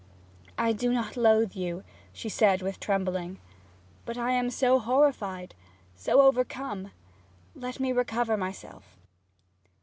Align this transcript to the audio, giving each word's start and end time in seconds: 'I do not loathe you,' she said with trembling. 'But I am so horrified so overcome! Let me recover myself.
'I 0.57 0.71
do 0.73 0.91
not 0.91 1.15
loathe 1.15 1.53
you,' 1.55 1.83
she 2.11 2.27
said 2.27 2.63
with 2.63 2.79
trembling. 2.79 3.37
'But 4.03 4.17
I 4.17 4.31
am 4.31 4.49
so 4.49 4.79
horrified 4.79 5.53
so 5.95 6.21
overcome! 6.21 6.91
Let 7.53 7.79
me 7.79 7.91
recover 7.91 8.35
myself. 8.35 8.97